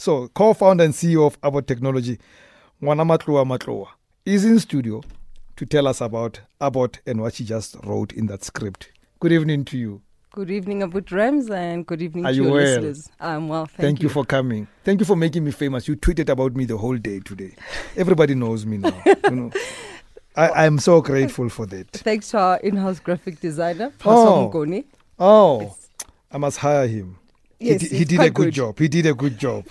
So, 0.00 0.28
co-founder 0.28 0.82
and 0.84 0.94
CEO 0.94 1.26
of 1.26 1.38
ABOT 1.42 1.66
Technology, 1.66 2.18
Ngwanamatloa 2.82 3.86
is 4.24 4.46
in 4.46 4.58
studio 4.58 5.02
to 5.56 5.66
tell 5.66 5.86
us 5.86 6.00
about 6.00 6.40
ABOT 6.58 7.00
and 7.04 7.20
what 7.20 7.34
she 7.34 7.44
just 7.44 7.76
wrote 7.84 8.14
in 8.14 8.26
that 8.28 8.42
script. 8.42 8.92
Good 9.18 9.30
evening 9.32 9.66
to 9.66 9.76
you. 9.76 10.00
Good 10.32 10.50
evening, 10.50 10.80
Abuti 10.80 11.12
Rams, 11.12 11.50
and 11.50 11.84
good 11.86 12.00
evening 12.00 12.24
Are 12.24 12.30
to 12.30 12.34
you 12.34 12.44
your 12.44 12.52
well? 12.52 12.62
listeners. 12.80 13.10
I'm 13.20 13.48
well, 13.48 13.66
thank, 13.66 13.76
Thank, 13.76 14.02
you. 14.02 14.08
for 14.08 14.24
coming. 14.24 14.68
Thank 14.84 15.00
you 15.00 15.04
for 15.04 15.16
making 15.16 15.44
me 15.44 15.50
famous. 15.50 15.86
You 15.86 15.96
tweeted 15.96 16.30
about 16.30 16.56
me 16.56 16.64
the 16.64 16.78
whole 16.78 16.96
day 16.96 17.20
today. 17.20 17.54
Everybody 17.94 18.34
knows 18.34 18.64
me 18.64 18.78
now. 18.78 19.02
you 19.04 19.30
know. 19.30 19.50
I, 20.34 20.64
I'm 20.64 20.78
so 20.78 21.02
grateful 21.02 21.50
for 21.50 21.66
that. 21.66 21.90
Thanks 21.92 22.30
to 22.30 22.38
our 22.38 22.56
in-house 22.60 23.00
graphic 23.00 23.38
designer, 23.40 23.92
Oh. 24.06 24.48
Pastor 24.50 24.58
Mgoni. 24.58 24.84
Oh, 25.18 25.76
I 26.32 26.38
must 26.38 26.56
hire 26.56 26.86
him. 26.86 27.18
Yes, 27.62 27.82
he, 27.82 27.98
he 27.98 28.04
did 28.06 28.20
a 28.20 28.30
good, 28.30 28.46
good. 28.46 28.54
job. 28.54 28.78
He 28.78 28.88
did 28.88 29.04
a 29.04 29.12
good 29.12 29.36
job. 29.38 29.66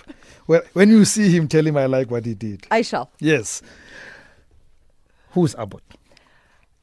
Well, 0.46 0.62
when 0.72 0.90
you 0.90 1.04
see 1.04 1.30
him, 1.30 1.48
tell 1.48 1.66
him 1.66 1.76
I 1.76 1.86
like 1.86 2.10
what 2.10 2.24
he 2.26 2.34
did. 2.34 2.66
I 2.70 2.82
shall. 2.82 3.10
Yes. 3.20 3.62
Who's 5.32 5.54
ABOT? 5.54 5.80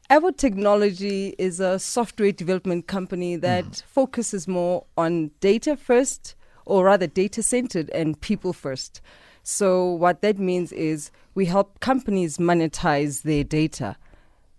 ABOT 0.10 0.38
Technology 0.38 1.36
is 1.38 1.60
a 1.60 1.78
software 1.80 2.32
development 2.32 2.88
company 2.88 3.36
that 3.36 3.66
Mm. 3.66 3.84
focuses 3.84 4.48
more 4.48 4.86
on 4.98 5.32
data 5.42 5.76
first, 5.76 6.36
or 6.66 6.86
rather 6.86 7.08
data 7.08 7.44
centered 7.44 7.90
and 7.90 8.20
people 8.22 8.54
first. 8.54 9.02
So, 9.44 9.86
what 9.92 10.22
that 10.22 10.38
means 10.40 10.72
is 10.72 11.12
we 11.36 11.46
help 11.46 11.80
companies 11.82 12.38
monetize 12.38 13.24
their 13.24 13.44
data. 13.44 13.96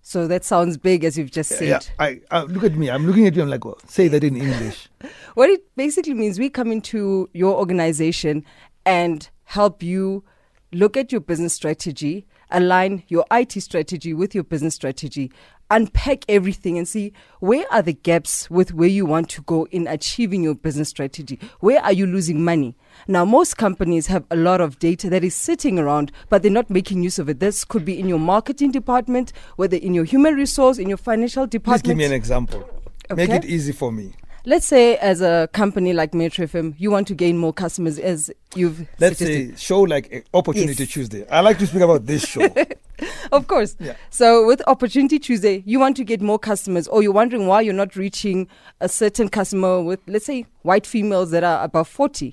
So, 0.03 0.27
that 0.27 0.45
sounds 0.45 0.77
big, 0.79 1.05
as 1.05 1.19
you've 1.19 1.31
just 1.31 1.51
said. 1.51 1.69
Yeah, 1.69 1.81
I, 1.99 2.21
I 2.31 2.43
look 2.43 2.65
at 2.65 2.75
me. 2.75 2.89
I'm 2.91 3.07
looking 3.07 3.27
at 3.27 3.35
you. 3.37 3.43
I'm 3.43 3.51
like, 3.51 3.65
oh, 3.67 3.77
say 3.87 4.09
that 4.09 4.23
in 4.25 4.37
English. 4.37 4.89
What 5.35 5.49
it 5.51 5.63
basically 5.77 6.15
means, 6.15 6.39
we 6.39 6.51
come 6.51 6.73
into 6.73 7.31
your 7.33 7.55
organization 7.57 8.45
and 8.89 9.29
help 9.45 9.83
you 9.83 10.25
look 10.73 10.97
at 10.97 11.13
your 11.13 11.21
business 11.21 11.53
strategy, 11.53 12.27
align 12.51 13.03
your 13.09 13.27
IT 13.31 13.53
strategy 13.61 14.15
with 14.15 14.35
your 14.35 14.45
business 14.45 14.75
strategy, 14.75 15.31
unpack 15.71 16.25
everything 16.27 16.79
and 16.79 16.89
see 16.89 17.13
where 17.41 17.67
are 17.71 17.83
the 17.83 17.93
gaps 17.93 18.51
with 18.51 18.73
where 18.73 18.89
you 18.89 19.05
want 19.05 19.29
to 19.29 19.43
go 19.43 19.67
in 19.71 19.87
achieving 19.87 20.43
your 20.43 20.55
business 20.55 20.89
strategy. 20.89 21.39
Where 21.61 21.83
are 21.83 21.93
you 21.93 22.07
losing 22.07 22.43
money? 22.43 22.75
Now, 23.07 23.27
most 23.27 23.59
companies 23.59 24.07
have 24.07 24.25
a 24.31 24.37
lot 24.37 24.63
of 24.63 24.79
data 24.79 25.11
that 25.11 25.23
is 25.23 25.35
sitting 25.35 25.79
around, 25.79 26.11
but 26.31 26.43
they're 26.43 26.51
not 26.51 26.71
making 26.71 27.03
use 27.03 27.19
of 27.19 27.29
it. 27.29 27.41
This 27.41 27.67
could 27.67 27.85
be 27.85 28.01
in 28.01 28.09
your 28.09 28.19
marketing 28.19 28.71
department, 28.71 29.35
whether 29.57 29.77
in 29.77 29.93
your 29.93 30.05
human 30.05 30.35
resource, 30.35 30.79
in 30.79 30.89
your 30.89 30.97
financial 30.97 31.47
Please 31.47 31.51
department. 31.51 31.85
give 31.85 31.97
me 31.99 32.05
an 32.07 32.13
example. 32.13 32.67
Make 33.15 33.29
it 33.29 33.45
easy 33.45 33.73
for 33.73 33.93
me. 33.93 34.15
Let's 34.49 34.65
say, 34.67 34.97
as 34.97 35.21
a 35.21 35.47
company 35.53 35.93
like 35.93 36.15
Metro 36.15 36.47
FM, 36.47 36.75
you 36.79 36.91
want 36.91 37.07
to 37.09 37.15
gain 37.15 37.37
more 37.37 37.53
customers, 37.53 37.99
as 37.99 38.31
you've 38.55 38.79
Let's 38.99 39.19
suggested. 39.19 39.59
say 39.59 39.63
show 39.63 39.83
like 39.83 40.27
Opportunity 40.33 40.85
Yes. 40.85 40.91
Tuesday. 40.93 41.29
I 41.29 41.41
like 41.41 41.59
to 41.59 41.67
speak 41.67 41.83
about 41.83 42.07
this 42.07 42.25
show. 42.27 42.49
Of 43.31 43.47
course. 43.47 43.77
Yeah. 43.79 43.93
So, 44.09 44.47
with 44.47 44.63
Opportunity 44.67 45.19
Tuesday, 45.19 45.63
you 45.67 45.79
want 45.79 45.99
to 45.99 46.05
get 46.05 46.23
more 46.23 46.39
customers, 46.39 46.89
or 46.89 47.03
you're 47.03 47.13
wondering 47.13 47.47
why 47.47 47.61
you're 47.61 47.75
not 47.75 47.95
reaching 47.95 48.49
a 48.81 48.89
certain 48.89 49.29
customer 49.29 49.83
with, 49.83 50.01
let's 50.07 50.25
say, 50.25 50.47
white 50.63 50.87
females 50.87 51.31
that 51.33 51.45
are 51.45 51.63
above 51.63 51.87
40. 51.87 52.33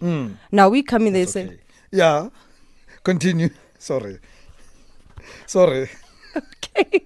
Now, 0.53 0.69
we 0.69 0.83
come 0.83 1.07
in 1.07 1.11
there 1.13 1.23
and 1.23 1.29
say, 1.29 1.45
Hmm. 1.47 1.53
Yeah. 1.91 2.29
Continue. 3.03 3.49
Sorry. 3.77 4.19
Sorry. 5.47 5.89
Okay. 6.77 7.05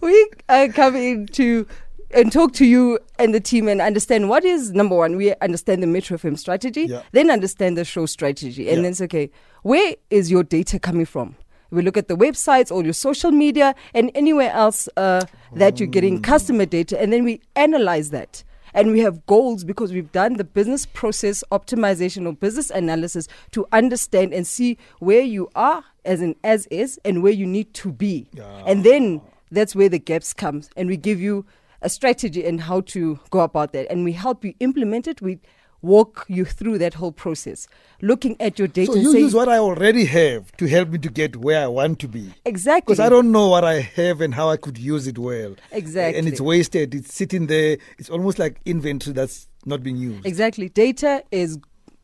we 0.00 0.30
uh, 0.48 0.68
come 0.72 0.94
in 0.96 1.26
to 1.28 1.66
and 2.14 2.32
talk 2.32 2.52
to 2.54 2.64
you 2.64 2.98
and 3.18 3.34
the 3.34 3.40
team 3.40 3.68
and 3.68 3.80
understand 3.80 4.28
what 4.28 4.44
is 4.44 4.72
number 4.72 4.96
one 4.96 5.16
we 5.16 5.34
understand 5.40 5.82
the 5.82 5.86
Metro 5.86 6.16
FM 6.16 6.38
strategy 6.38 6.82
Yeah. 6.88 7.02
then 7.12 7.30
understand 7.30 7.76
the 7.76 7.84
show 7.84 8.06
strategy 8.06 8.68
and 8.68 8.78
Yeah. 8.78 8.82
then 8.82 8.94
say 8.94 9.04
okay 9.04 9.30
where 9.62 9.94
is 10.10 10.30
your 10.30 10.42
data 10.44 10.78
coming 10.78 11.06
from? 11.06 11.36
We 11.70 11.82
look 11.82 11.96
at 11.96 12.06
the 12.08 12.16
websites 12.16 12.70
all 12.70 12.84
your 12.84 12.92
social 12.92 13.30
media 13.32 13.74
and 13.94 14.10
anywhere 14.14 14.52
else 14.52 14.88
uh, 14.96 15.22
that 15.54 15.80
you're 15.80 15.88
getting 15.88 16.20
customer 16.22 16.66
data 16.66 17.00
and 17.00 17.12
then 17.12 17.24
we 17.24 17.40
analyze 17.56 18.10
that. 18.10 18.44
And 18.74 18.90
we 18.92 19.00
have 19.00 19.24
goals 19.26 19.64
because 19.64 19.92
we've 19.92 20.10
done 20.12 20.34
the 20.34 20.44
business 20.44 20.84
process 20.84 21.42
optimization 21.50 22.26
or 22.26 22.32
business 22.32 22.70
analysis 22.70 23.26
to 23.52 23.66
understand 23.72 24.34
and 24.34 24.46
see 24.46 24.76
where 24.98 25.22
you 25.22 25.48
are 25.54 25.82
as 26.04 26.20
an 26.20 26.34
as 26.44 26.66
is 26.66 27.00
and 27.04 27.22
where 27.22 27.32
you 27.32 27.46
need 27.46 27.72
to 27.74 27.90
be. 27.90 28.26
And 28.66 28.84
then 28.84 29.20
that's 29.50 29.74
where 29.74 29.88
the 29.88 29.98
gaps 29.98 30.32
comes 30.34 30.70
and 30.76 30.88
we 30.88 30.96
give 30.96 31.20
you 31.20 31.44
a 31.84 31.88
strategy 31.88 32.44
and 32.44 32.60
how 32.62 32.80
to 32.80 33.18
go 33.30 33.40
about 33.40 33.72
that 33.72 33.86
and 33.90 34.04
we 34.04 34.12
help 34.12 34.44
you 34.44 34.54
implement 34.58 35.06
it 35.06 35.20
we 35.22 35.38
walk 35.82 36.24
you 36.28 36.44
through 36.46 36.78
that 36.78 36.94
whole 36.94 37.12
process 37.12 37.68
looking 38.00 38.34
at 38.40 38.58
your 38.58 38.66
data 38.66 38.90
So 38.92 38.98
you 38.98 39.12
use 39.18 39.34
what 39.34 39.50
I 39.50 39.58
already 39.58 40.06
have 40.06 40.50
to 40.56 40.66
help 40.66 40.88
me 40.88 40.98
to 40.98 41.10
get 41.10 41.36
where 41.36 41.62
I 41.62 41.66
want 41.66 41.98
to 42.00 42.08
be. 42.08 42.32
exactly 42.46 42.92
Because 42.94 43.00
I 43.00 43.10
don't 43.10 43.30
know 43.30 43.48
what 43.48 43.64
I 43.64 43.80
have 43.80 44.22
and 44.22 44.34
how 44.34 44.48
I 44.48 44.56
could 44.56 44.78
use 44.78 45.06
it 45.06 45.18
well. 45.18 45.54
Exactly. 45.72 46.18
And 46.18 46.26
it's 46.26 46.40
wasted. 46.40 46.94
It's 46.94 47.12
sitting 47.14 47.48
there. 47.48 47.76
It's 47.98 48.08
almost 48.08 48.38
like 48.38 48.60
inventory 48.64 49.12
that's 49.12 49.46
not 49.66 49.82
being 49.82 49.96
used. 49.98 50.24
Exactly. 50.26 50.70
Data 50.70 51.22
is 51.30 51.58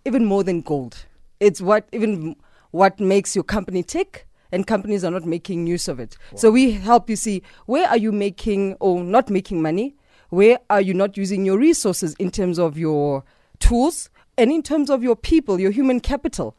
even 0.04 0.26
more 0.26 0.44
than 0.44 0.60
gold. 0.60 1.06
It's 1.40 1.62
what 1.62 1.88
even 1.92 2.36
what 2.72 3.00
makes 3.00 3.34
your 3.34 3.44
company 3.44 3.82
tick 3.82 4.26
and 4.52 4.66
companies 4.66 5.04
are 5.04 5.10
not 5.10 5.24
making 5.24 5.66
use 5.66 5.88
of 5.88 6.00
it. 6.00 6.16
So 6.36 6.50
we 6.50 6.72
help 6.72 7.08
you 7.10 7.16
see 7.16 7.42
where 7.66 7.88
are 7.88 7.96
you 7.96 8.12
making 8.12 8.76
or 8.80 9.02
not 9.02 9.30
making 9.30 9.62
money? 9.62 9.94
Where 10.30 10.58
are 10.68 10.80
you 10.80 10.94
not 10.94 11.16
using 11.16 11.44
your 11.44 11.58
resources 11.58 12.14
in 12.18 12.30
terms 12.30 12.58
of 12.58 12.78
your 12.78 13.24
tools 13.58 14.10
and 14.38 14.52
in 14.52 14.62
terms 14.62 14.88
of 14.90 15.02
your 15.02 15.16
people, 15.16 15.58
your 15.60 15.70
human 15.72 16.00
capital? 16.00 16.56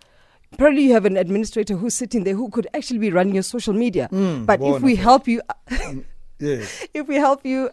Probably 0.57 0.83
you 0.83 0.93
have 0.93 1.05
an 1.05 1.15
administrator 1.15 1.75
who's 1.77 1.93
sitting 1.93 2.25
there 2.25 2.35
who 2.35 2.49
could 2.49 2.67
actually 2.73 2.99
be 2.99 3.09
running 3.11 3.33
your 3.33 3.43
social 3.43 3.73
media. 3.73 4.09
but 4.45 4.59
if 4.61 4.81
we 4.81 4.95
help 4.95 5.27
you 5.27 5.41
Yes. 6.39 6.85
if 6.93 7.07
we 7.07 7.15
help 7.15 7.45
you 7.45 7.69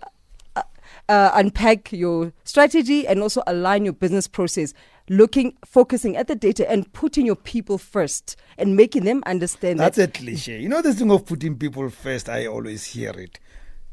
uh, 0.55 0.63
uh, 1.09 1.31
unpack 1.35 1.91
your 1.91 2.33
strategy 2.45 3.07
and 3.07 3.21
also 3.23 3.43
align 3.47 3.85
your 3.85 3.95
business 3.95 4.29
process, 4.29 4.75
looking, 5.09 5.57
focusing 5.65 6.17
at 6.17 6.27
the 6.29 6.35
data 6.35 6.69
and 6.71 6.93
putting 6.93 7.27
your 7.27 7.37
people 7.37 7.79
first 7.79 8.37
and 8.57 8.77
making 8.77 9.05
them 9.05 9.23
understand 9.27 9.81
That's 9.81 9.97
that. 9.97 10.11
a 10.11 10.13
cliche. 10.13 10.59
You 10.61 10.69
know 10.69 10.83
this 10.83 10.99
thing 10.99 11.11
of 11.11 11.27
putting 11.27 11.57
people 11.57 11.89
first. 11.91 12.29
I 12.29 12.47
always 12.47 12.85
hear 12.85 13.11
it. 13.11 13.39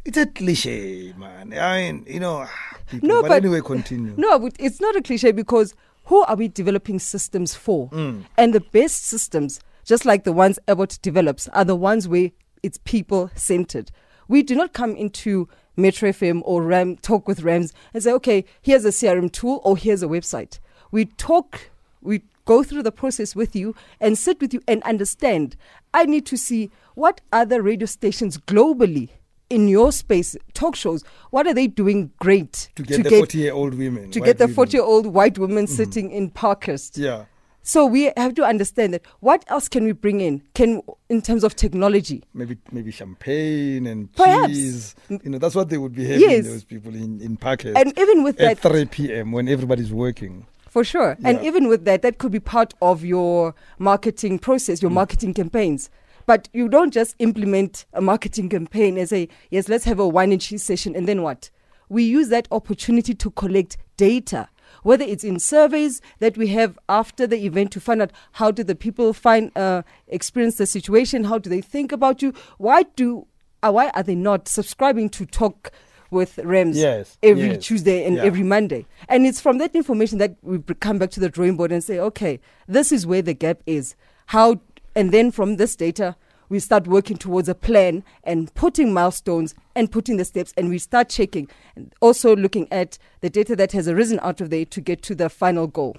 It's 0.04 0.18
a 0.18 0.28
cliche, 0.28 1.14
man. 1.18 1.54
I 1.58 1.92
mean, 1.92 2.06
you 2.08 2.20
know. 2.20 2.46
People. 2.88 3.08
No, 3.10 3.22
but, 3.22 3.30
but- 3.30 3.44
anyway, 3.44 3.62
continue. 3.62 4.14
No, 4.18 4.38
but 4.40 4.54
it's 4.60 4.80
not 4.80 4.96
a 4.96 5.02
cliche 5.02 5.32
because 5.32 5.74
who 6.06 6.24
are 6.26 6.36
we 6.36 6.48
developing 6.48 7.00
systems 7.00 7.56
for? 7.56 7.90
Mm. 7.90 8.26
And 8.38 8.54
the 8.54 8.60
best 8.60 9.06
systems, 9.06 9.60
just 9.84 10.06
like 10.06 10.24
the 10.24 10.34
ones 10.34 10.60
ABOT 10.68 11.02
develops, 11.02 11.48
are 11.50 11.66
the 11.66 11.76
ones 11.76 12.08
where 12.08 12.30
it's 12.62 12.78
people 12.84 13.32
centered. 13.34 13.92
We 14.28 14.44
do 14.44 14.56
not 14.56 14.74
come 14.74 14.96
into 14.96 15.48
Metro 15.76 16.10
FM 16.10 16.42
or 16.46 16.62
Ram 16.64 16.98
talk 16.98 17.28
with 17.28 17.42
Rams 17.42 17.74
and 17.94 18.02
say, 18.04 18.12
okay, 18.14 18.46
here's 18.62 18.86
a 18.86 18.90
CRM 18.90 19.32
tool 19.32 19.62
or 19.64 19.76
here's 19.78 20.04
a 20.04 20.08
website. 20.08 20.60
We 20.92 21.06
talk, 21.06 21.70
we 22.02 22.22
go 22.46 22.64
through 22.64 22.84
the 22.84 22.92
process 22.92 23.36
with 23.36 23.56
you 23.56 23.76
and 24.00 24.18
sit 24.18 24.40
with 24.40 24.54
you 24.54 24.62
and 24.68 24.82
understand. 24.84 25.56
I 25.94 26.06
need 26.06 26.26
to 26.28 26.38
see 26.38 26.72
what 26.94 27.22
other 27.32 27.62
radio 27.62 27.86
stations 27.86 28.38
globally 28.38 29.10
in 29.50 29.68
your 29.68 29.92
space, 29.92 30.36
talk 30.54 30.76
shows, 30.76 31.04
what 31.30 31.46
are 31.46 31.54
they 31.54 31.68
doing 31.68 32.12
great 32.20 32.70
to 32.76 32.84
get 32.84 33.04
the 33.04 33.10
40 33.10 33.38
year 33.38 33.54
old 33.54 33.76
women. 33.76 34.12
to 34.12 34.20
get 34.20 34.38
the 34.38 34.46
women. 34.46 34.56
40 34.56 34.78
year 34.78 34.84
old 34.84 35.08
white 35.08 35.38
woman 35.38 35.66
mm-hmm. 35.66 35.76
sitting 35.76 36.12
in 36.12 36.30
Parkhurst. 36.32 36.98
Yeah. 36.98 37.26
So 37.62 37.88
we 37.88 38.12
have 38.16 38.36
to 38.36 38.44
understand 38.44 38.94
that 38.94 39.02
what 39.22 39.44
else 39.48 39.68
can 39.68 39.86
we 39.86 39.92
bring 39.92 40.22
in? 40.22 40.44
Can 40.54 40.82
in 41.10 41.24
terms 41.24 41.44
of 41.44 41.56
technology? 41.56 42.24
Maybe 42.32 42.58
maybe 42.72 42.92
champagne 42.92 43.88
and 43.88 44.14
Perhaps. 44.14 44.48
cheese. 44.54 44.96
You 45.10 45.20
know, 45.26 45.40
that's 45.40 45.56
what 45.56 45.70
they 45.70 45.80
would 45.80 45.96
be 45.96 46.06
having, 46.06 46.30
Yes. 46.30 46.46
those 46.46 46.64
people 46.64 46.94
in, 46.94 47.20
in 47.22 47.38
Parkhurst. 47.38 47.76
And 47.76 47.92
even 47.98 48.24
with 48.24 48.40
at 48.40 48.62
that, 48.62 48.72
3 48.72 48.86
p.m. 48.86 49.32
when 49.32 49.48
everybody's 49.48 49.92
working. 49.92 50.46
For 50.76 50.84
sure. 50.84 51.16
And 51.24 51.42
even 51.42 51.70
with 51.70 51.86
that, 51.86 52.02
that 52.02 52.18
could 52.18 52.34
be 52.34 52.42
part 52.42 52.74
of 52.82 53.06
your 53.06 53.56
marketing 53.80 54.40
process, 54.40 54.80
Mm. 54.80 54.82
your 54.82 54.92
marketing 54.92 55.34
campaigns. 55.34 55.90
But 56.26 56.50
you 56.52 56.68
don't 56.68 56.92
just 56.92 57.16
implement 57.20 57.86
a 57.94 58.02
marketing 58.02 58.50
campaign 58.50 58.98
and 58.98 59.08
say, 59.08 59.30
yes, 59.52 59.70
let's 59.70 59.86
have 59.86 60.00
a 60.00 60.08
wine 60.16 60.34
and 60.34 60.42
cheese 60.42 60.64
session, 60.64 60.94
and 60.94 61.08
then 61.08 61.22
what? 61.22 61.50
We 61.88 62.04
use 62.04 62.28
that 62.28 62.50
opportunity 62.52 63.14
to 63.14 63.32
collect 63.32 63.78
data, 63.96 64.50
whether 64.84 65.06
it's 65.06 65.24
in 65.24 65.40
surveys 65.40 66.02
that 66.20 66.36
we 66.38 66.48
have 66.48 66.78
after 66.90 67.26
the 67.26 67.46
event 67.46 67.72
to 67.72 67.80
find 67.80 68.02
out 68.02 68.12
how 68.34 68.52
do 68.52 68.62
the 68.62 68.76
people 68.76 69.14
find 69.14 69.52
uh, 69.56 69.84
experience 70.10 70.58
the 70.58 70.66
situation, 70.66 71.24
how 71.24 71.38
do 71.38 71.50
they 71.50 71.62
think 71.62 71.94
about 71.94 72.22
you, 72.22 72.34
why 72.58 72.84
do 72.98 73.28
uh, 73.64 73.72
why 73.72 73.90
are 73.96 74.04
they 74.04 74.14
not 74.16 74.50
subscribing 74.50 75.08
to 75.10 75.26
talk 75.26 75.72
with 76.12 76.38
Rams 76.40 76.78
Yes, 76.78 77.18
every 77.24 77.48
yes. 77.50 77.64
Tuesday 77.66 78.06
and 78.06 78.16
Yeah. 78.18 78.24
every 78.24 78.44
Monday. 78.44 78.86
And 79.10 79.26
it's 79.26 79.40
from 79.42 79.58
that 79.60 79.76
information 79.76 80.18
that 80.20 80.36
we 80.42 80.60
come 80.80 80.98
back 81.00 81.12
to 81.12 81.20
the 81.20 81.30
drawing 81.30 81.58
board 81.58 81.72
and 81.72 81.84
say, 81.84 82.00
okay, 82.00 82.40
this 82.68 82.92
is 82.92 83.06
where 83.08 83.22
the 83.22 83.34
gap 83.34 83.62
is. 83.66 83.96
How, 84.28 84.60
and 84.96 85.12
then 85.12 85.32
from 85.32 85.58
this 85.58 85.76
data, 85.76 86.16
we 86.48 86.60
start 86.60 86.88
working 86.88 87.18
towards 87.18 87.50
a 87.50 87.56
plan 87.56 88.04
and 88.24 88.54
putting 88.54 88.94
milestones 88.94 89.56
and 89.76 89.92
putting 89.92 90.18
the 90.18 90.26
steps, 90.26 90.54
and 90.56 90.70
we 90.70 90.78
start 90.78 91.10
checking. 91.10 91.50
And 91.76 91.92
also 92.02 92.36
looking 92.36 92.68
at 92.72 92.98
the 93.22 93.30
data 93.32 93.56
that 93.56 93.72
has 93.72 93.88
arisen 93.88 94.20
out 94.22 94.42
of 94.42 94.52
there 94.52 94.66
to 94.66 94.80
get 94.82 95.02
to 95.04 95.16
the 95.16 95.28
final 95.30 95.66
goal. 95.68 95.98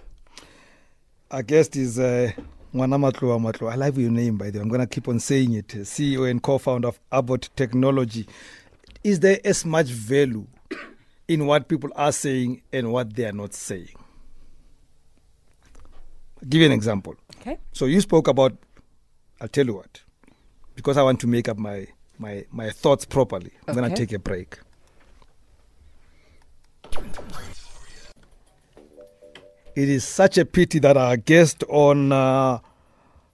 Our 1.32 1.42
guest 1.42 1.74
is 1.74 1.98
uh, 1.98 2.30
Ngwanamatloa 2.72 3.40
Matloa. 3.40 3.72
I 3.72 3.74
love 3.74 3.98
your 3.98 4.10
name, 4.12 4.36
by 4.38 4.50
the 4.50 4.58
way. 4.58 4.62
I'm 4.62 4.68
going 4.68 4.80
to 4.80 4.86
keep 4.86 5.08
on 5.08 5.18
saying 5.18 5.52
it. 5.54 5.68
CEO 5.68 6.30
and 6.30 6.40
co-founder 6.40 6.88
of 6.88 7.00
ABOT 7.12 7.48
Technology. 7.56 8.26
Is 9.06 9.20
there 9.20 9.38
as 9.44 9.64
much 9.64 9.86
value 9.86 10.48
in 11.28 11.46
what 11.46 11.68
people 11.68 11.90
are 11.94 12.10
saying 12.10 12.62
and 12.72 12.90
what 12.90 13.14
they 13.14 13.24
are 13.24 13.30
not 13.32 13.54
saying? 13.54 13.94
I'll 16.42 16.48
give 16.48 16.62
you 16.62 16.66
an 16.66 16.72
example. 16.72 17.14
Okay. 17.36 17.56
So 17.72 17.84
you 17.84 18.00
spoke 18.00 18.26
about. 18.26 18.56
I'll 19.40 19.46
tell 19.46 19.64
you 19.64 19.74
what, 19.74 20.02
because 20.74 20.96
I 20.96 21.04
want 21.04 21.20
to 21.20 21.28
make 21.28 21.48
up 21.48 21.56
my 21.56 21.86
my 22.18 22.46
my 22.50 22.70
thoughts 22.70 23.04
properly. 23.04 23.52
I'm 23.68 23.76
going 23.76 23.88
to 23.88 23.96
take 23.96 24.12
a 24.12 24.18
break. 24.18 24.58
It 29.76 29.88
is 29.88 30.02
such 30.02 30.36
a 30.36 30.44
pity 30.44 30.80
that 30.80 30.96
our 30.96 31.16
guest 31.16 31.62
on 31.68 32.10
uh, 32.10 32.58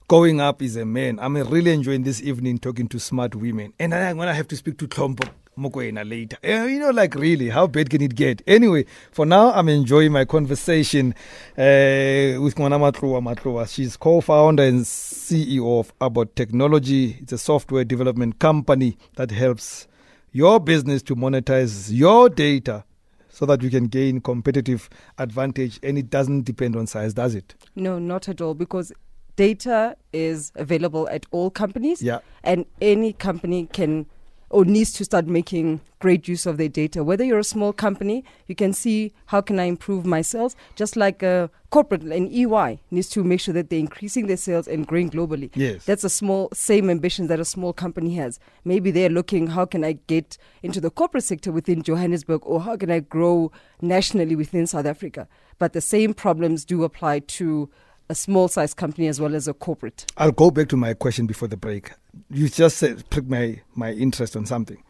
Going 0.07 0.39
Up 0.39 0.61
is 0.61 0.75
a 0.75 0.85
man. 0.85 1.17
I'm 1.19 1.35
really 1.35 1.73
enjoying 1.73 2.03
this 2.03 2.21
evening 2.21 2.59
talking 2.59 2.87
to 2.89 2.99
smart 2.99 3.33
women. 3.33 3.73
And 3.79 3.95
I'm 3.95 4.17
going 4.17 4.27
to 4.27 4.35
have 4.35 4.49
to 4.49 4.55
speak 4.55 4.77
to 4.77 4.87
Klompo 4.87 5.27
Mokoena 5.57 6.07
later. 6.07 6.37
You 6.43 6.79
know, 6.79 6.89
like 6.91 7.15
really, 7.15 7.49
how 7.49 7.67
bad 7.67 7.89
can 7.89 8.01
it 8.01 8.15
get? 8.15 8.41
Anyway, 8.47 8.85
for 9.11 9.25
now, 9.25 9.51
I'm 9.53 9.69
enjoying 9.69 10.11
my 10.11 10.25
conversation 10.25 11.13
uh, 11.57 12.39
with 12.41 12.55
Ngwanamatloa 12.55 13.21
Matloa. 13.21 13.67
She's 13.67 13.97
co-founder 13.97 14.63
and 14.63 14.81
CEO 14.81 15.79
of 15.79 15.97
ABOT 15.99 16.35
Technology. 16.35 17.17
It's 17.21 17.33
a 17.33 17.37
software 17.37 17.83
development 17.83 18.39
company 18.39 18.97
that 19.15 19.31
helps 19.31 19.87
your 20.31 20.59
business 20.59 21.01
to 21.03 21.15
monetize 21.15 21.89
your 21.91 22.29
data 22.29 22.83
so 23.29 23.45
that 23.45 23.61
you 23.63 23.69
can 23.69 23.87
gain 23.87 24.21
competitive 24.21 24.89
advantage 25.17 25.79
and 25.81 25.97
it 25.97 26.09
doesn't 26.09 26.43
depend 26.43 26.75
on 26.75 26.85
size, 26.85 27.13
does 27.13 27.33
it? 27.35 27.55
No, 27.75 27.97
not 27.99 28.29
at 28.29 28.41
all, 28.41 28.53
because 28.53 28.91
data 29.35 29.97
is 30.11 30.51
available 30.55 31.09
at 31.09 31.25
all 31.31 31.49
companies. 31.49 32.01
Yeah. 32.01 32.19
And 32.43 32.65
any 32.81 33.13
company 33.13 33.67
can 33.71 34.05
or 34.53 34.63
needs 34.63 34.93
to 34.93 35.03
start 35.03 35.25
making 35.25 35.81
great 35.97 36.27
use 36.27 36.45
of 36.45 36.57
their 36.57 36.69
data. 36.69 37.03
Whether 37.03 37.23
you're 37.23 37.39
a 37.39 37.43
small 37.43 37.73
company, 37.73 38.23
you 38.47 38.53
can 38.53 38.71
see 38.71 39.11
how 39.25 39.41
can 39.41 39.59
I 39.59 39.63
improve 39.63 40.05
my 40.05 40.21
sales, 40.21 40.55
just 40.75 40.95
like 40.95 41.23
a 41.23 41.49
corporate 41.71 42.03
and 42.03 42.31
EY 42.31 42.79
needs 42.91 43.09
to 43.09 43.23
make 43.23 43.39
sure 43.39 43.53
that 43.55 43.71
they're 43.71 43.79
increasing 43.79 44.27
their 44.27 44.37
sales 44.37 44.67
and 44.67 44.85
growing 44.85 45.09
globally. 45.09 45.49
Yes. 45.55 45.85
That's 45.85 46.03
a 46.03 46.09
small 46.09 46.49
same 46.53 46.91
ambition 46.91 47.25
that 47.27 47.39
a 47.39 47.45
small 47.45 47.73
company 47.73 48.13
has. 48.15 48.39
Maybe 48.63 48.91
they're 48.91 49.09
looking 49.09 49.47
how 49.47 49.65
can 49.65 49.83
I 49.83 49.93
get 50.05 50.37
into 50.61 50.79
the 50.79 50.91
corporate 50.91 51.23
sector 51.23 51.51
within 51.51 51.81
Johannesburg 51.81 52.41
or 52.45 52.61
how 52.61 52.77
can 52.77 52.91
I 52.91 52.99
grow 52.99 53.51
nationally 53.81 54.35
within 54.35 54.67
South 54.67 54.85
Africa. 54.85 55.27
But 55.57 55.73
the 55.73 55.81
same 55.81 56.13
problems 56.13 56.63
do 56.63 56.83
apply 56.83 57.19
to 57.19 57.71
a 58.09 58.15
small 58.15 58.47
size 58.47 58.73
company 58.73 59.07
as 59.07 59.19
well 59.19 59.35
as 59.35 59.47
a 59.47 59.53
corporate. 59.53 60.05
I'll 60.17 60.31
go 60.31 60.51
back 60.51 60.69
to 60.69 60.77
my 60.77 60.93
question 60.93 61.25
before 61.25 61.47
the 61.47 61.57
break. 61.57 61.91
You 62.29 62.49
just 62.49 62.77
said, 62.77 63.09
pricked 63.09 63.29
my, 63.29 63.61
my 63.75 63.91
interest 63.91 64.35
on 64.35 64.45
something. 64.45 64.83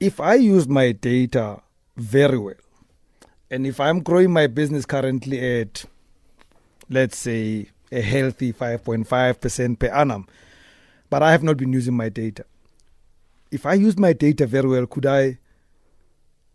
If 0.00 0.20
I 0.20 0.34
use 0.34 0.66
my 0.68 0.92
data 0.92 1.60
very 1.96 2.38
well, 2.38 2.54
and 3.50 3.66
if 3.66 3.78
I'm 3.78 4.00
growing 4.00 4.32
my 4.32 4.46
business 4.46 4.84
currently 4.84 5.60
at, 5.60 5.84
let's 6.90 7.16
say, 7.16 7.68
a 7.92 8.00
healthy 8.00 8.52
5.5% 8.52 9.78
per 9.78 9.86
annum, 9.88 10.26
but 11.10 11.22
I 11.22 11.30
have 11.30 11.42
not 11.42 11.56
been 11.56 11.72
using 11.72 11.94
my 11.94 12.08
data. 12.08 12.44
If 13.50 13.66
I 13.66 13.74
use 13.74 13.96
my 13.96 14.12
data 14.12 14.46
very 14.46 14.68
well, 14.68 14.86
could 14.86 15.06
I 15.06 15.38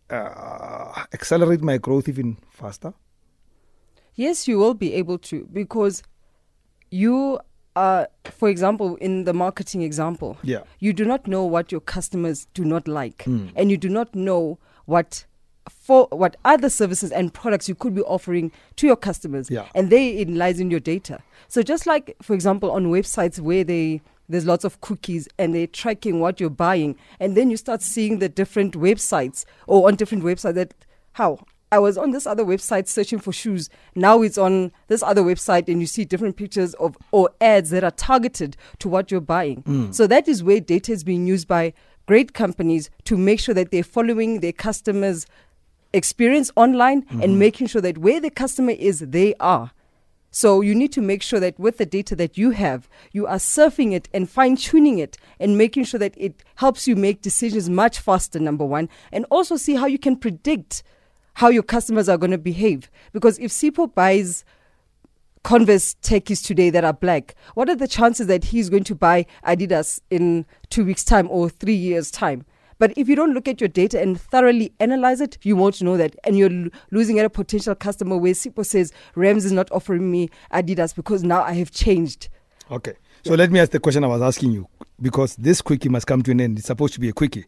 uh, 0.10 1.06
accelerate 1.13 1.62
my 1.62 1.77
growth 1.77 2.10
even 2.10 2.38
faster? 2.50 2.94
Yes, 4.19 4.50
you 4.50 4.57
will 4.57 4.74
be 4.74 4.94
able 4.95 5.18
to 5.19 5.48
because 5.54 6.04
you 6.92 7.39
are, 7.77 8.10
for 8.25 8.50
example, 8.50 8.98
in 8.98 9.24
the 9.24 9.31
marketing 9.33 9.81
example, 9.81 10.38
Yeah. 10.44 10.63
you 10.80 10.92
do 10.92 11.06
not 11.06 11.25
know 11.25 11.45
what 11.45 11.71
your 11.71 11.80
customers 11.80 12.45
do 12.54 12.66
not 12.66 12.86
like, 12.86 13.19
Mm. 13.25 13.51
and 13.56 13.71
you 13.71 13.77
do 13.77 13.88
not 13.88 14.13
know 14.13 14.60
what 14.86 15.25
for 15.69 16.07
what 16.12 16.36
other 16.44 16.68
services 16.69 17.12
and 17.13 17.33
products 17.33 17.69
you 17.69 17.75
could 17.75 17.94
be 17.95 18.01
offering 18.01 18.51
to 18.75 18.88
your 18.88 18.98
customers, 18.98 19.50
Yeah. 19.50 19.68
and 19.74 19.89
they 19.89 20.10
it 20.18 20.30
lies 20.30 20.60
in 20.60 20.69
your 20.69 20.81
data. 20.81 21.19
So 21.48 21.62
just 21.62 21.86
like, 21.88 22.16
for 22.21 22.33
example, 22.33 22.71
on 22.71 22.88
websites 22.88 23.39
where 23.39 23.63
they 23.63 24.01
there's 24.27 24.45
lots 24.45 24.66
of 24.66 24.80
cookies 24.81 25.27
and 25.39 25.56
they're 25.56 25.66
tracking 25.66 26.19
what 26.19 26.39
you're 26.42 26.50
buying, 26.68 26.95
and 27.21 27.38
then 27.38 27.50
you 27.50 27.56
start 27.57 27.81
seeing 27.81 28.19
the 28.19 28.27
different 28.27 28.74
websites 28.75 29.45
or 29.66 29.88
on 29.88 29.95
different 29.95 30.24
websites 30.25 30.56
that 30.56 30.74
how 31.13 31.39
I 31.71 31.80
was 31.80 31.98
on 31.98 32.12
this 32.12 32.25
other 32.25 32.44
website 32.44 32.88
searching 32.88 33.19
for 33.19 33.31
shoes. 33.31 33.69
Now 33.95 34.21
it's 34.21 34.38
on 34.38 34.71
this 34.88 35.04
other 35.04 35.21
website, 35.21 35.68
and 35.68 35.80
you 35.80 35.88
see 35.88 36.06
different 36.06 36.36
pictures 36.36 36.74
of 36.75 36.98
or 37.12 37.30
ads 37.39 37.69
that 37.69 37.83
are 37.83 37.92
targeted 37.92 38.57
to 38.80 38.89
what 38.89 39.12
you're 39.12 39.21
buying. 39.21 39.62
Hmm. 39.62 39.92
So 39.92 40.07
that 40.07 40.27
is 40.27 40.44
where 40.44 40.60
data 40.60 40.92
is 40.92 41.04
being 41.04 41.27
used 41.27 41.48
by 41.48 41.74
great 42.07 42.33
companies 42.33 42.89
to 43.04 43.16
make 43.16 43.39
sure 43.39 43.54
that 43.54 43.69
they're 43.69 43.83
following 43.83 44.39
their 44.39 44.51
customers' 44.51 45.27
experience 45.94 46.51
online 46.56 47.06
and 47.10 47.21
mm-hmm. 47.21 47.39
making 47.39 47.68
sure 47.68 47.81
that 47.81 48.00
where 48.00 48.19
the 48.19 48.31
customer 48.31 48.71
is, 48.71 49.00
they 49.00 49.36
are. 49.39 49.71
So 50.31 50.62
you 50.62 50.75
need 50.75 50.92
to 50.94 51.01
make 51.01 51.24
sure 51.24 51.39
that 51.39 51.60
with 51.60 51.77
the 51.77 51.86
data 51.86 52.16
that 52.16 52.38
you 52.38 52.51
have, 52.51 52.88
you 53.12 53.25
are 53.25 53.38
surfing 53.38 53.94
it 53.94 54.07
and 54.13 54.30
fine 54.30 54.56
tuning 54.56 55.00
it 55.00 55.18
and 55.39 55.57
making 55.57 55.86
sure 55.86 56.00
that 56.00 56.13
it 56.18 56.44
helps 56.56 56.88
you 56.88 56.95
make 56.95 57.21
decisions 57.21 57.69
much 57.69 58.00
faster, 58.00 58.39
number 58.39 58.66
one, 58.66 58.89
and 59.12 59.25
also 59.31 59.56
see 59.56 59.75
how 59.75 59.88
you 59.88 59.98
can 59.98 60.16
predict 60.16 60.83
how 61.39 61.47
your 61.47 61.63
customers 61.63 62.09
are 62.09 62.18
going 62.18 62.31
to 62.31 62.38
behave. 62.38 62.91
Because 63.13 63.39
if 63.39 63.50
Sipho 63.50 63.95
buys 63.95 64.44
Converse 65.41 65.95
techies 66.01 66.45
today 66.45 66.69
that 66.69 66.83
are 66.83 66.91
black, 66.91 67.33
what 67.53 67.69
are 67.69 67.77
the 67.77 67.88
chances 67.88 68.27
that 68.27 68.44
he's 68.44 68.69
going 68.69 68.83
to 68.83 68.94
buy 68.94 69.25
Adidas 69.47 70.01
in 70.09 70.45
two 70.69 70.83
weeks' 70.83 71.06
time 71.06 71.30
or 71.31 71.47
three 71.47 71.74
years' 71.74 72.12
time? 72.12 72.45
But 72.77 72.91
if 72.97 73.07
you 73.07 73.15
don't 73.15 73.33
look 73.33 73.47
at 73.47 73.62
your 73.62 73.69
data 73.69 74.01
and 74.01 74.19
thoroughly 74.19 74.74
analyze 74.81 75.21
it, 75.21 75.38
you 75.44 75.56
won't 75.56 75.81
know 75.81 75.95
that. 75.95 76.13
And 76.25 76.38
you're 76.38 76.50
lo- 76.50 76.69
losing 76.91 77.19
at 77.19 77.25
a 77.25 77.30
potential 77.30 77.74
customer 77.74 78.18
where 78.18 78.33
Sipho 78.33 78.65
says, 78.65 78.92
Rams 79.15 79.45
is 79.45 79.53
not 79.53 79.71
offering 79.71 80.12
me 80.12 80.30
Adidas 80.51 80.94
because 80.94 81.24
now 81.24 81.44
I 81.44 81.53
have 81.53 81.71
changed. 81.71 82.27
Okay. 82.69 82.95
So 83.24 83.35
let 83.35 83.50
me 83.50 83.62
ask 83.62 83.71
the 83.71 83.80
question 83.80 84.03
I 84.03 84.07
was 84.07 84.21
asking 84.21 84.51
you 84.51 84.68
because 85.01 85.38
this 85.38 85.62
quickie 85.62 85.88
must 85.88 86.06
come 86.06 86.21
to 86.24 86.31
an 86.31 86.42
end. 86.42 86.57
It's 86.57 86.68
supposed 86.68 86.95
to 86.95 87.00
be 87.00 87.07
a 87.07 87.13
quickie. 87.13 87.45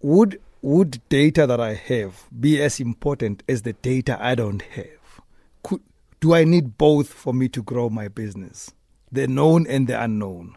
Would 0.00 0.40
would 0.64 1.06
data 1.10 1.46
that 1.46 1.60
I 1.60 1.74
have 1.74 2.24
be 2.40 2.62
as 2.62 2.80
important 2.80 3.42
as 3.46 3.62
the 3.62 3.74
data 3.74 4.16
I 4.18 4.34
don't 4.34 4.62
have? 4.62 5.20
Could, 5.62 5.82
do 6.20 6.32
I 6.32 6.44
need 6.44 6.78
both 6.78 7.12
for 7.12 7.34
me 7.34 7.50
to 7.50 7.62
grow 7.62 7.90
my 7.90 8.08
business? 8.08 8.72
The 9.12 9.28
known 9.28 9.66
and 9.66 9.86
the 9.86 10.02
unknown. 10.02 10.56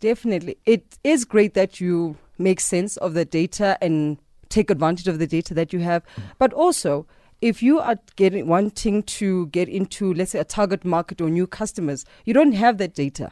Definitely. 0.00 0.56
It 0.64 0.98
is 1.04 1.26
great 1.26 1.52
that 1.52 1.78
you 1.78 2.16
make 2.38 2.58
sense 2.58 2.96
of 2.96 3.12
the 3.12 3.26
data 3.26 3.76
and 3.82 4.16
take 4.48 4.70
advantage 4.70 5.08
of 5.08 5.18
the 5.18 5.26
data 5.26 5.52
that 5.52 5.74
you 5.74 5.80
have. 5.80 6.02
But 6.38 6.54
also, 6.54 7.06
if 7.42 7.62
you 7.62 7.80
are 7.80 7.98
getting 8.16 8.46
wanting 8.48 9.02
to 9.02 9.46
get 9.48 9.68
into, 9.68 10.14
let's 10.14 10.30
say, 10.30 10.38
a 10.38 10.44
target 10.44 10.86
market 10.86 11.20
or 11.20 11.28
new 11.28 11.46
customers, 11.46 12.06
you 12.24 12.32
don't 12.32 12.52
have 12.52 12.78
that 12.78 12.94
data. 12.94 13.30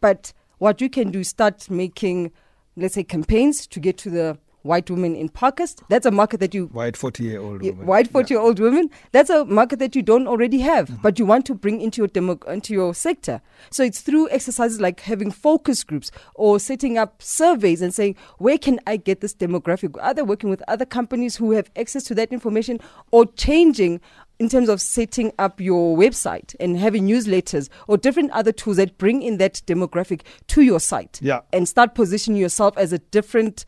But 0.00 0.32
what 0.58 0.80
you 0.80 0.90
can 0.90 1.12
do 1.12 1.20
is 1.20 1.28
start 1.28 1.70
making, 1.70 2.32
let's 2.74 2.94
say, 2.94 3.04
campaigns 3.04 3.68
to 3.68 3.78
get 3.78 3.98
to 3.98 4.10
the 4.10 4.38
white 4.66 4.90
women 4.90 5.14
in 5.14 5.28
Parkhurst. 5.28 5.82
That's 5.88 6.06
a 6.06 6.10
market 6.10 6.40
that 6.40 6.54
you 6.54 6.66
White 6.66 6.96
40 6.96 7.22
year 7.24 7.40
old 7.40 7.62
woman. 7.62 7.86
white 7.86 8.08
40 8.08 8.34
year 8.34 8.40
old 8.40 8.58
women 8.58 8.90
that's 9.12 9.30
a 9.30 9.44
market 9.44 9.78
that 9.78 9.94
you 9.94 10.02
don't 10.02 10.26
already 10.26 10.58
have 10.60 10.88
mm-hmm. 10.88 11.02
but 11.02 11.18
you 11.18 11.26
want 11.26 11.46
to 11.46 11.54
bring 11.54 11.80
into 11.80 12.00
your 12.00 12.08
demo 12.08 12.38
into 12.48 12.72
your 12.72 12.94
sector 12.94 13.40
so 13.70 13.82
it's 13.82 14.00
through 14.00 14.28
exercises 14.30 14.80
like 14.80 15.00
having 15.00 15.30
focus 15.30 15.84
groups 15.84 16.10
or 16.34 16.58
setting 16.58 16.98
up 16.98 17.22
surveys 17.22 17.82
and 17.82 17.94
saying 17.94 18.14
where 18.38 18.58
can 18.58 18.80
i 18.86 18.96
get 18.96 19.20
this 19.20 19.34
demographic 19.34 19.96
either 20.02 20.24
working 20.24 20.50
with 20.50 20.62
other 20.68 20.84
companies 20.84 21.36
who 21.36 21.52
have 21.52 21.70
access 21.76 22.04
to 22.04 22.14
that 22.14 22.32
information 22.32 22.78
or 23.10 23.24
changing 23.34 24.00
in 24.38 24.48
terms 24.48 24.68
of 24.68 24.80
setting 24.80 25.32
up 25.38 25.60
your 25.60 25.96
website 25.96 26.54
and 26.60 26.78
having 26.78 27.06
newsletters 27.06 27.68
or 27.88 27.96
different 27.96 28.30
other 28.32 28.52
tools 28.52 28.76
that 28.76 28.98
bring 28.98 29.22
in 29.22 29.38
that 29.38 29.62
demographic 29.66 30.22
to 30.48 30.62
your 30.62 30.80
site 30.80 31.18
Yeah. 31.22 31.40
and 31.52 31.68
start 31.68 31.94
positioning 31.94 32.40
yourself 32.40 32.76
as 32.76 32.92
a 32.92 32.98
different 32.98 33.64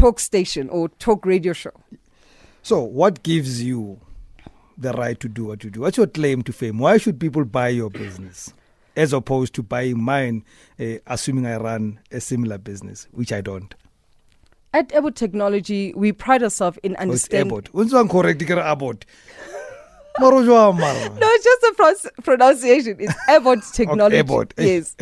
talk 0.00 0.18
station 0.20 0.68
or 0.70 0.88
talk 0.98 1.26
radio 1.26 1.52
show 1.52 1.72
So, 2.62 2.80
what 2.82 3.22
gives 3.22 3.62
you 3.62 4.00
the 4.76 4.92
right 4.92 5.18
to 5.20 5.28
do 5.28 5.44
what 5.46 5.64
you 5.64 5.70
do? 5.70 5.80
What's 5.80 5.96
your 5.96 6.06
claim 6.06 6.42
to 6.42 6.52
fame? 6.52 6.78
Why 6.78 6.96
should 6.98 7.18
people 7.20 7.44
buy 7.44 7.68
your 7.68 7.90
business 7.90 8.52
as 8.96 9.12
opposed 9.12 9.54
to 9.54 9.62
buying 9.62 10.02
mine, 10.02 10.44
uh, 10.78 10.96
assuming 11.06 11.46
I 11.46 11.56
run 11.56 12.00
a 12.10 12.20
similar 12.20 12.58
business, 12.58 13.08
which 13.12 13.32
I 13.32 13.40
don't? 13.40 13.74
At 14.72 14.88
ABOT 14.90 15.14
Technology, 15.16 15.92
we 15.96 16.12
pride 16.12 16.42
ourselves 16.42 16.78
in 16.82 16.92
Oh, 16.92 16.94
it's 16.94 17.02
understanding. 17.02 17.50
ABOT. 17.56 17.68
What's 17.72 17.92
one 17.92 18.08
correct? 18.08 18.40
Ke 18.42 18.50
ABOT. 18.50 19.02
Maro 20.20 20.42
jwang 20.44 20.78
mara? 20.78 21.08
No, 21.18 21.26
it's 21.30 21.44
just 21.44 21.62
a 21.62 21.74
pros- 21.76 22.06
pronunciation. 22.22 22.96
It's 23.00 23.14
ABOT 23.28 23.58
Okay, 23.58 23.84
Technology. 23.84 24.16
ABOT. 24.22 24.52
Eh, 24.58 24.64
Yes, 24.66 24.94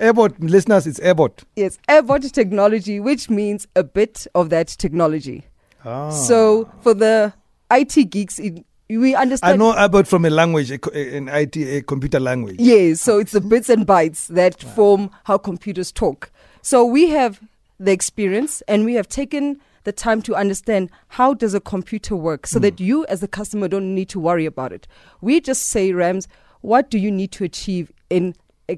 ABOT, 0.00 0.34
listeners, 0.40 0.86
it's 0.86 1.00
ABOT. 1.00 1.44
yes, 1.56 1.78
ABOT 1.88 2.30
Technology, 2.32 3.00
which 3.00 3.30
means 3.30 3.66
a 3.76 3.84
bit 3.84 4.26
of 4.34 4.50
that 4.50 4.68
technology. 4.68 5.44
Ah. 5.84 6.10
So 6.10 6.68
for 6.80 6.94
the 6.94 7.32
IT 7.70 8.10
geeks 8.10 8.38
in, 8.38 8.64
we 8.88 9.14
understand. 9.14 9.54
I 9.54 9.56
know 9.56 9.72
about 9.76 10.06
from 10.06 10.24
a 10.24 10.30
language, 10.30 10.70
a, 10.70 11.16
an 11.16 11.28
IT, 11.28 11.56
a 11.56 11.82
computer 11.82 12.20
language. 12.20 12.56
Yes, 12.58 13.00
so 13.00 13.18
it's 13.18 13.32
the 13.32 13.40
bits 13.40 13.68
and 13.68 13.86
bytes 13.86 14.26
that 14.28 14.60
form 14.60 15.10
how 15.24 15.38
computers 15.38 15.92
talk. 15.92 16.30
So 16.62 16.84
we 16.84 17.08
have 17.10 17.40
the 17.78 17.92
experience 17.92 18.62
and 18.68 18.84
we 18.84 18.94
have 18.94 19.08
taken 19.08 19.60
the 19.84 19.92
time 19.92 20.22
to 20.22 20.34
understand 20.34 20.90
how 21.08 21.34
does 21.34 21.54
a 21.54 21.60
computer 21.60 22.16
work 22.16 22.46
so 22.46 22.58
hmm. 22.58 22.62
that 22.62 22.80
you 22.80 23.04
as 23.06 23.22
a 23.22 23.28
customer 23.28 23.68
don't 23.68 23.94
need 23.94 24.08
to 24.08 24.20
worry 24.20 24.46
about 24.46 24.72
it. 24.72 24.86
We 25.20 25.40
just 25.40 25.64
say 25.66 25.92
Rams, 25.92 26.26
what 26.62 26.90
do 26.90 26.98
you 26.98 27.10
need 27.10 27.32
to 27.32 27.44
achieve 27.44 27.92
in 28.08 28.34
eh, 28.68 28.76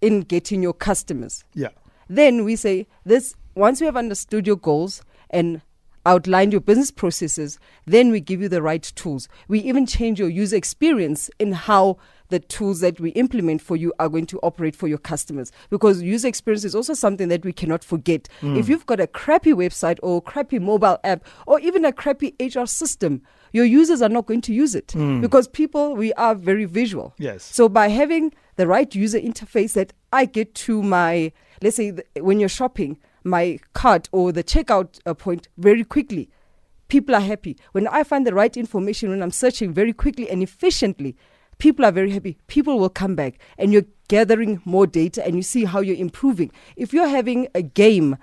in 0.00 0.20
getting 0.22 0.62
your 0.62 0.72
customers? 0.72 1.44
Yeah. 1.54 1.68
Then 2.08 2.44
we 2.44 2.56
say 2.56 2.86
this 3.04 3.34
once 3.54 3.80
we 3.80 3.86
have 3.86 3.96
understood 3.96 4.46
your 4.46 4.56
goals 4.56 5.02
and 5.30 5.60
outlined 6.06 6.52
your 6.52 6.60
business 6.60 6.90
processes, 6.90 7.58
then 7.84 8.10
we 8.10 8.20
give 8.20 8.40
you 8.40 8.48
the 8.48 8.62
right 8.62 8.92
tools. 8.94 9.28
We 9.48 9.58
even 9.60 9.86
change 9.86 10.20
your 10.20 10.28
user 10.28 10.56
experience 10.56 11.28
in 11.38 11.52
how 11.52 11.98
the 12.28 12.38
tools 12.40 12.80
that 12.80 13.00
we 13.00 13.10
implement 13.10 13.60
for 13.62 13.76
you 13.76 13.92
are 13.98 14.08
going 14.08 14.26
to 14.26 14.38
operate 14.42 14.74
for 14.74 14.88
your 14.88 14.98
customers. 14.98 15.52
Because 15.70 16.02
user 16.02 16.28
experience 16.28 16.64
is 16.64 16.74
also 16.74 16.94
something 16.94 17.28
that 17.28 17.44
we 17.44 17.52
cannot 17.52 17.84
forget. 17.84 18.28
If 18.42 18.68
you've 18.68 18.86
got 18.86 19.00
a 19.00 19.06
crappy 19.06 19.52
website 19.52 19.98
or 20.02 20.20
crappy 20.22 20.58
mobile 20.58 20.98
app 21.04 21.24
or 21.46 21.60
even 21.60 21.84
a 21.84 21.92
crappy 21.92 22.34
HR 22.40 22.66
system, 22.66 23.22
your 23.52 23.64
users 23.64 24.02
are 24.02 24.08
not 24.08 24.26
going 24.26 24.40
to 24.42 24.52
use 24.52 24.74
it 24.74 24.94
because 25.20 25.48
people, 25.48 25.94
we 25.94 26.12
are 26.14 26.34
very 26.34 26.64
visual. 26.64 27.14
Yes. 27.18 27.42
So 27.44 27.68
by 27.68 27.88
having 27.88 28.32
the 28.56 28.66
right 28.66 28.92
user 28.94 29.20
interface 29.20 29.74
that 29.74 29.92
I 30.12 30.24
get 30.24 30.54
to 30.66 30.82
my, 30.82 31.32
let's 31.62 31.76
say 31.76 31.92
th- 31.92 32.06
when 32.20 32.40
you're 32.40 32.48
shopping, 32.48 32.98
my 33.24 33.58
cart 33.72 34.08
or 34.12 34.32
the 34.32 34.44
checkout 34.44 34.98
uh, 35.06 35.14
point 35.14 35.48
very 35.58 35.84
quickly, 35.84 36.28
people 36.88 37.14
are 37.14 37.20
happy. 37.20 37.56
When 37.72 37.86
I 37.88 38.04
find 38.04 38.26
the 38.26 38.34
right 38.34 38.56
information, 38.56 39.10
when 39.10 39.22
I'm 39.22 39.30
searching 39.30 39.72
very 39.72 39.92
quickly 39.92 40.28
and 40.30 40.42
efficiently, 40.42 41.16
people 41.58 41.84
are 41.84 41.92
very 41.92 42.10
happy. 42.10 42.36
People 42.46 42.78
will 42.78 42.90
come 42.90 43.14
back 43.14 43.38
and 43.58 43.72
you're 43.72 43.84
gathering 44.08 44.60
more 44.64 44.86
data 44.86 45.24
and 45.24 45.36
you 45.36 45.42
see 45.42 45.64
how 45.64 45.80
you're 45.80 45.96
improving. 45.96 46.50
If 46.76 46.92
you're 46.92 47.08
having 47.08 47.48
a 47.54 47.62
game, 47.62 48.16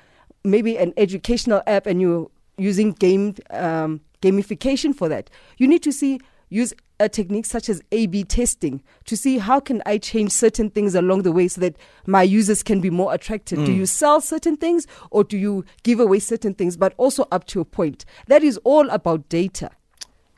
maybe 0.43 0.77
an 0.77 0.93
educational 0.97 1.61
app 1.67 1.85
and 1.85 2.01
you're 2.01 2.29
using 2.57 2.91
game 2.91 3.35
um, 3.49 4.01
gamification 4.21 4.95
for 4.95 5.09
that, 5.09 5.29
you 5.57 5.67
need 5.67 5.83
to 5.83 5.91
see 5.91 6.19
use 6.49 6.73
a 6.99 7.09
technique 7.09 7.45
such 7.45 7.67
as 7.67 7.81
A/B 7.91 8.23
testing 8.25 8.81
to 9.05 9.17
see 9.17 9.39
how 9.39 9.59
can 9.59 9.81
I 9.87 9.97
change 9.97 10.31
certain 10.31 10.69
things 10.69 10.93
along 10.93 11.23
the 11.23 11.31
way 11.31 11.47
so 11.47 11.59
that 11.61 11.75
my 12.05 12.21
users 12.21 12.61
can 12.61 12.79
be 12.79 12.91
more 12.91 13.13
attracted. 13.13 13.65
Do 13.65 13.73
you 13.73 13.87
sell 13.87 14.21
certain 14.21 14.55
things 14.55 14.85
or 15.09 15.23
do 15.23 15.37
you 15.37 15.65
give 15.81 15.99
away 15.99 16.19
certain 16.19 16.53
things, 16.53 16.77
but 16.77 16.93
also 16.97 17.27
up 17.31 17.45
to 17.47 17.59
a 17.59 17.65
point? 17.65 18.05
That 18.27 18.43
is 18.43 18.57
all 18.63 18.87
about 18.89 19.27
data. 19.29 19.71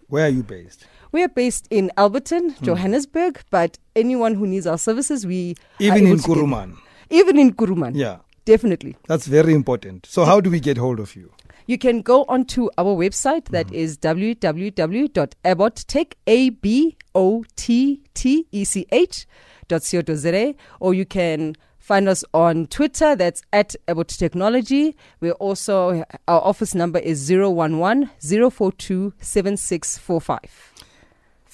Where 0.07 0.25
are 0.25 0.29
you 0.29 0.43
based? 0.43 0.87
We 1.15 1.23
are 1.23 1.29
based 1.29 1.67
in 1.71 1.91
Alberton, 1.95 2.57
hmm. 2.57 2.65
Johannesburg, 2.65 3.39
but 3.49 3.79
anyone 3.95 4.35
who 4.35 4.45
needs 4.45 4.67
our 4.67 4.77
services, 4.77 5.25
we 5.25 5.55
Even 5.79 6.07
in. 6.07 6.17
Kuruman. 6.17 6.75
Even 7.09 7.39
in 7.39 7.53
Kuruman, 7.53 7.95
Yeah. 7.95 8.17
definitely. 8.43 8.97
That's 9.07 9.25
very 9.25 9.53
important. 9.53 10.07
So, 10.07 10.25
how 10.25 10.41
do 10.41 10.49
we 10.49 10.59
get 10.59 10.75
hold 10.75 10.99
of 10.99 11.15
you? 11.15 11.31
You 11.67 11.77
can 11.77 12.01
go 12.01 12.25
onto 12.27 12.67
our 12.77 12.93
website 12.93 13.45
that 13.51 13.69
hmm. 13.69 13.75
is 13.75 13.97
www.abottech, 13.97 16.13
A 16.27 16.49
B 16.49 16.97
O 17.15 17.45
T 17.55 18.01
T 18.13 18.45
E 18.51 18.65
C 18.65 18.85
H 18.91 19.25
dot 19.69 19.87
co 19.89 20.01
dot 20.01 20.17
za, 20.17 20.53
or 20.81 20.93
you 20.93 21.05
can 21.05 21.55
find 21.79 22.09
us 22.09 22.25
on 22.33 22.67
Twitter. 22.67 23.15
That's 23.15 23.41
at 23.53 23.73
ABOT 23.87 24.09
Technology. 24.09 24.97
We're 25.21 25.31
also 25.39 26.03
our 26.27 26.41
office 26.41 26.75
number 26.75 26.99
is 26.99 27.31
011 27.31 28.09
042 28.19 29.13
7645. 29.21 30.74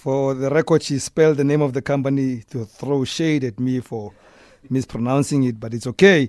For 0.02 0.34
the 0.34 0.50
record, 0.50 0.82
she 0.82 0.98
spelled 0.98 1.38
the 1.38 1.44
name 1.44 1.62
of 1.62 1.74
the 1.74 1.82
company 1.84 2.42
to 2.50 2.66
throw 2.66 3.04
shade 3.04 3.44
at 3.44 3.60
me 3.60 3.82
for 3.82 4.12
mispronouncing 4.68 5.44
it, 5.44 5.60
but 5.60 5.76
it's 5.76 5.86
okay. 5.86 6.28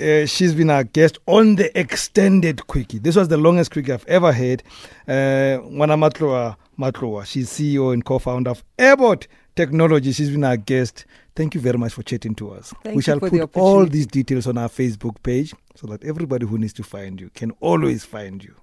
Uh, 0.00 0.24
she's 0.24 0.54
been 0.54 0.70
our 0.70 0.84
guest 0.84 1.18
on 1.26 1.56
the 1.56 1.76
extended 1.76 2.64
quickie. 2.68 3.00
This 3.00 3.16
was 3.16 3.26
the 3.26 3.36
longest 3.36 3.72
quickie 3.72 3.90
I've 3.92 4.06
ever 4.06 4.30
had. 4.30 4.62
Uh, 5.08 5.58
Ngwanamatloa 5.66 6.54
Matloa, 6.78 7.26
she's 7.26 7.50
CEO 7.50 7.92
and 7.92 8.04
co-founder 8.04 8.50
of 8.52 8.62
Airport 8.78 9.26
Technology. 9.56 10.12
She's 10.12 10.30
been 10.30 10.44
our 10.44 10.56
guest. 10.56 11.04
Thank 11.34 11.56
you 11.56 11.60
very 11.60 11.78
much 11.78 11.94
for 11.94 12.04
chatting 12.04 12.36
to 12.36 12.52
us. 12.52 12.72
Thank 12.84 12.94
we 12.94 13.02
shall 13.02 13.18
for 13.18 13.30
the 13.30 13.48
put 13.48 13.60
all 13.60 13.84
these 13.84 14.06
details 14.06 14.46
on 14.46 14.58
our 14.58 14.68
Facebook 14.68 15.20
page 15.24 15.52
so 15.74 15.88
that 15.88 16.04
everybody 16.04 16.46
who 16.46 16.56
needs 16.56 16.74
to 16.74 16.84
find 16.84 17.20
you 17.20 17.30
can 17.30 17.50
always 17.58 18.04
find 18.04 18.44
you. 18.44 18.54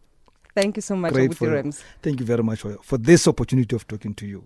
Thank 0.62 0.75
you 0.78 0.82
so 0.82 0.96
much, 0.96 1.13
Great 1.13 1.32
Abuti 1.32 1.36
for 1.38 1.46
you. 1.46 1.54
Rams. 1.56 1.84
Thank 2.01 2.20
you 2.20 2.25
very 2.25 2.44
much 2.44 2.60
for, 2.62 2.78
for 2.84 2.98
this 2.98 3.28
opportunity 3.28 3.75
of 3.75 3.88
talking 3.88 4.13
to 4.16 4.25
you. 4.25 4.44